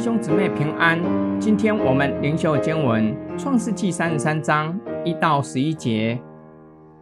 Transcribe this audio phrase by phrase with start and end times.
[0.00, 0.98] 兄姊妹平安，
[1.38, 6.18] 今天我们灵修经文创世纪三十三章一到十一节。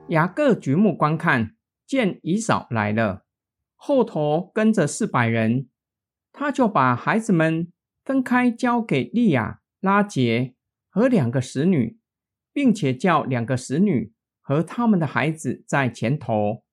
[0.09, 1.55] 雅各举目观看，
[1.87, 3.25] 见以扫来了，
[3.77, 5.69] 后头跟着四百人，
[6.33, 7.73] 他就把孩子们
[8.05, 10.57] 分开交给利亚、拉杰
[10.91, 12.01] 和两个使女，
[12.53, 16.65] 并且叫两个使女和他们的孩子在前头，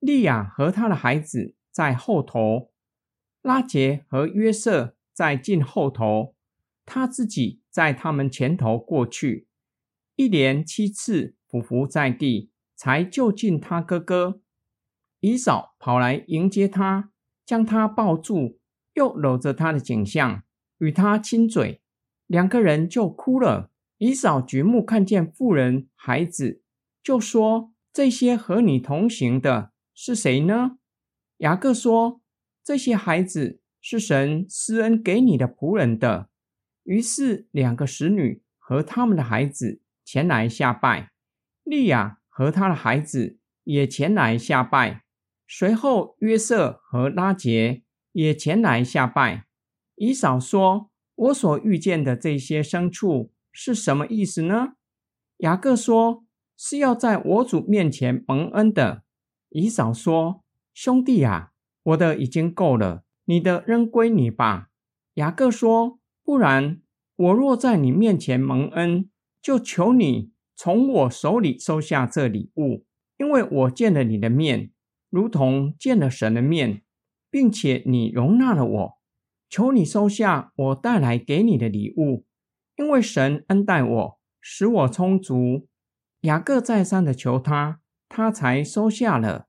[0.00, 2.72] 利亚和他的孩子在后头，
[3.42, 4.96] 拉杰和约瑟。
[5.18, 6.36] 在近后头，
[6.86, 9.48] 他自己在他们前头过去，
[10.14, 14.40] 一连七次匍匐在地，才就近他哥哥。
[15.18, 17.10] 以嫂跑来迎接他，
[17.44, 18.60] 将他抱住，
[18.94, 20.44] 又搂着他的颈项，
[20.78, 21.82] 与他亲嘴，
[22.28, 23.72] 两个人就哭了。
[23.96, 26.62] 以扫举目看见妇人、孩子，
[27.02, 30.78] 就说：“这些和你同行的是谁呢？”
[31.38, 32.20] 雅各说
[32.62, 36.28] ：“这些孩子。”是神施恩给你的仆人的。
[36.84, 41.10] 于是两个使女和他们的孩子前来下拜，
[41.64, 45.04] 利亚和他的孩子也前来下拜。
[45.46, 49.46] 随后约瑟和拉杰也前来下拜。
[49.96, 54.74] 以扫说：“我所遇见的这些牲畜是什么意思呢？”
[55.38, 56.24] 雅各说
[56.56, 59.02] ：“是要在我主面前蒙恩的。”
[59.50, 64.70] 以扫说：“兄弟啊，我的已经够了。”你的仍归你吧，
[65.16, 66.80] 雅各说：“不然，
[67.14, 69.10] 我若在你面前蒙恩，
[69.42, 72.86] 就求你从我手里收下这礼物，
[73.18, 74.70] 因为我见了你的面，
[75.10, 76.82] 如同见了神的面，
[77.30, 78.98] 并且你容纳了我。
[79.50, 82.24] 求你收下我带来给你的礼物，
[82.76, 85.68] 因为神恩待我，使我充足。”
[86.22, 89.48] 雅各再三的求他，他才收下了。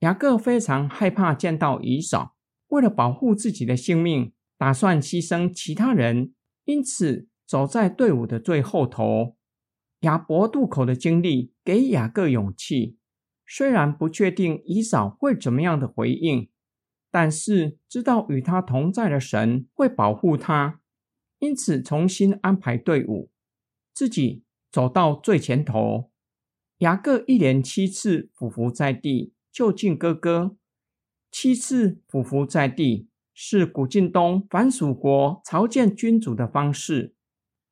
[0.00, 2.35] 雅各非常害怕见到以扫。
[2.68, 9.36] 为了保护自己的性命，打算牺牲其他人，因此走在队伍的最后头。
[10.00, 12.98] 亚伯渡口的经历给雅各勇气，
[13.46, 16.48] 虽然不确定以扫会怎么样的回应，
[17.10, 20.80] 但是知道与他同在的神会保护他，
[21.38, 23.30] 因此重新安排队伍，
[23.94, 26.10] 自己走到最前头。
[26.78, 30.56] 雅各一连七次匍匐在地，就近哥哥。
[31.38, 37.14] 七次匍匐在地，是古晋东凡蜀国朝见君主的方式。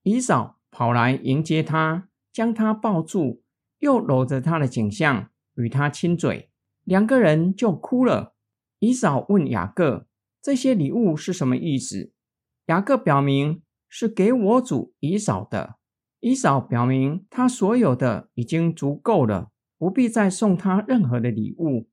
[0.03, 3.43] 以嫂跑来迎接他，将他抱住，
[3.79, 6.51] 又搂着他的颈项，与他亲嘴，
[6.85, 8.35] 两个人就哭了。
[8.81, 10.09] 以嫂问雅各
[10.43, 12.13] ：“这些礼物是什么意思？”
[12.69, 15.77] 雅各表明是给我主以嫂的。
[16.21, 21.89] 以嫂表明他所有的已经足够了，不必再送他任何的礼物。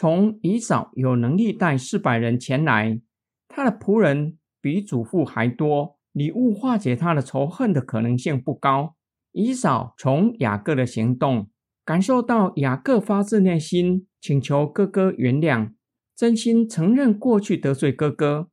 [0.00, 3.02] 从以嫂有能力带四百人前来，
[3.46, 8.96] 他的仆人比祖父还多，礼物化解他的仇恨的可能性不高。
[9.32, 11.50] 以嫂从雅各的行动
[11.84, 15.74] 感受到雅各发自内心请求哥哥原谅，
[16.16, 18.48] 真心承认过去得罪哥哥。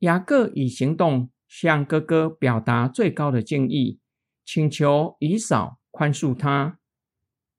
[0.00, 4.00] 雅各以行动向哥哥表达最高的敬意，
[4.44, 6.80] 请求以嫂宽恕他。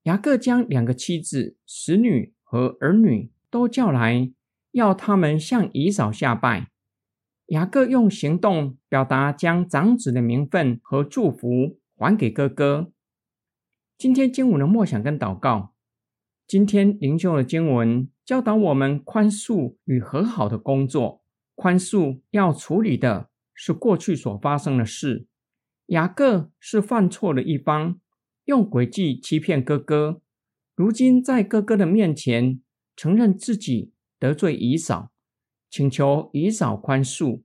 [0.04, 2.33] 雅各将两个妻子、使女。
[2.54, 4.32] 和儿女都叫来，
[4.74, 6.70] 要他们向姨嫂下拜。
[7.48, 12.92] 雅各用行动表达将长子的名分和祝福还给哥哥。
[13.98, 15.74] 今天经文的默想跟祷告，
[16.46, 21.24] 今天灵修的经文教导我们宽恕与和好的工作。
[21.56, 25.26] 宽恕要处理的是过去所发生的事。
[25.88, 28.00] 雅各是犯错的一方，
[28.46, 30.22] 用诡计欺骗哥哥。
[30.76, 32.60] 如今在哥哥的面前
[32.96, 35.12] 承认自己得罪姨嫂，
[35.70, 37.44] 请求姨嫂宽恕。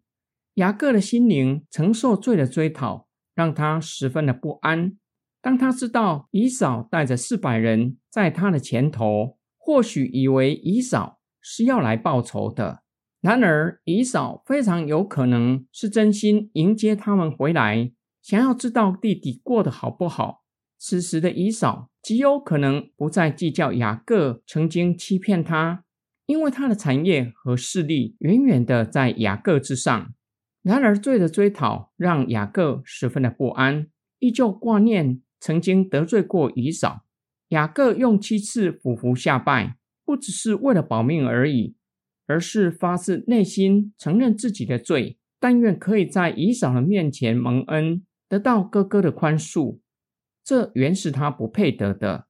[0.55, 4.97] 雅各的心灵承受罪的追讨，让他十分的不安。
[5.41, 12.83] 当他知道姨嫂带着四百人在他的前头，或许以为姨嫂是要来报仇的。
[13.21, 17.93] 然而姨嫂非常有可能是真心迎接他们回来，
[18.23, 20.45] 想要知道弟弟过得好不好。
[20.79, 25.85] 此时的姨嫂极有可能不再计较雅各曾经欺骗他，
[26.25, 30.15] 因为他的产业和势力远远的在雅各之上。
[30.63, 33.89] 然而罪的追讨让雅各十分的不安，
[34.21, 37.05] 依旧挂念曾经得罪过姨嫂。
[37.49, 39.77] 雅各用七次匍匐下拜，
[40.07, 41.77] 不只是为了保命而已，
[42.27, 49.81] 而是发自内心承认自己的罪，但愿可以在姨嫂的面前蒙恩，得到哥哥的宽恕。
[50.49, 52.27] 这原是他不配得的。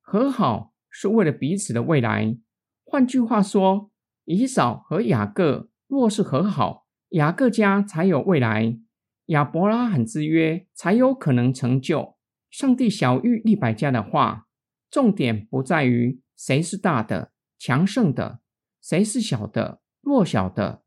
[0.00, 2.38] 和好是为了彼此的未来。
[2.84, 3.90] 换句话说，
[4.24, 8.78] 以扫和雅各若是和好，雅各家才有未来，
[9.26, 12.16] 亚伯拉罕之约才有可能成就。
[12.50, 14.46] 上帝小谕利百家的话，
[14.88, 18.38] 重点不在于谁是大的、强盛的，
[18.80, 20.84] 谁是小的、弱小的，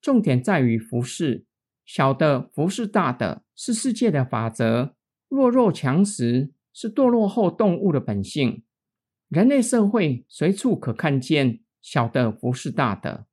[0.00, 1.44] 重点在于服侍。
[1.84, 4.94] 小的服侍大的，是世界的法则；
[5.34, 8.62] 弱肉强食是堕落后动物的本性。
[9.28, 13.26] 人类社会随处可看见小的服侍大的。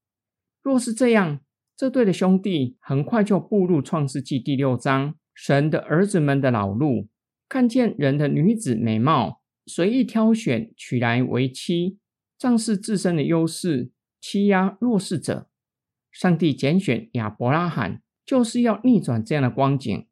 [0.63, 1.41] 若是这样，
[1.77, 7.07] 这对的兄弟很快就步入创世纪第六章神的儿子们的老路，
[7.47, 11.99] 看见人的女子美貌，随意挑选娶来为妻，
[12.37, 15.49] 仗势自身的优势欺压弱势者。
[16.11, 20.07] 上帝拣选亚伯拉罕，就是要逆转这样的光景。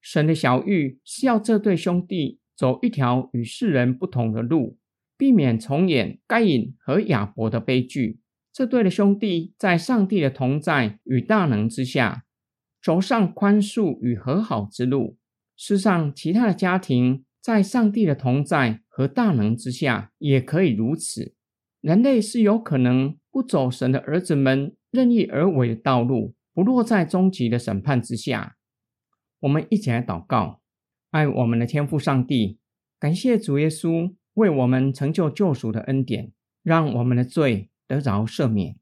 [0.00, 4.78] 神的小玉是要这对兄弟走一条与世人不同的路。
[5.16, 8.20] 避免重演该隐和亚伯的悲剧。
[8.52, 12.22] 这对的兄弟在上帝的同在与大能之下，
[12.80, 15.18] 走上宽恕与和好之路。
[15.56, 21.34] 世上其他的家庭在上帝的同在和大能之下，也可以如此。
[21.80, 28.54] 人类是有可能不走神的儿子们任意而为的道路，不落在终极的审判之下。
[29.40, 30.60] 我们一起来祷告：
[31.10, 32.58] 爱我们的天父上帝，
[32.98, 34.14] 感谢主耶稣。
[34.34, 36.30] 为我们成就救赎的恩典，
[36.62, 38.76] 让我们的罪得着赦免，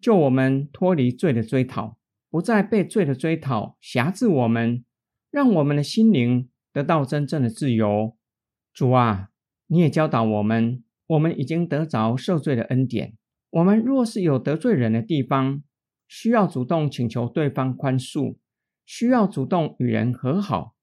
[0.00, 1.98] 救我们脱离罪的追讨，
[2.30, 4.82] 不再被罪的追讨辖制我们，
[5.30, 8.16] 让我们的心灵得到真正的自由。
[8.72, 9.28] 主啊，
[9.66, 13.14] 你也教导我们，我们已经得着赦罪的恩典。
[13.50, 15.62] 我们若是有得罪人的地方，
[16.08, 18.36] 需要主动请求对方宽恕，
[18.84, 20.74] 需要主动与人和好，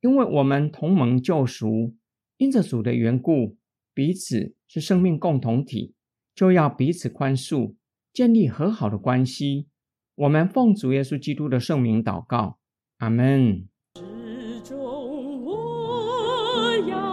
[0.00, 1.94] 因为我们同盟救赎，
[2.38, 3.56] 因着主的缘故，
[3.92, 5.94] 彼此是生命共同体，
[6.34, 7.74] 就要彼此宽恕，
[8.12, 9.68] 建立和好的关系。
[10.14, 12.58] 我们奉主耶稣基督的圣名祷告。
[12.98, 13.68] 阿门。
[13.94, 17.09] 始终我要。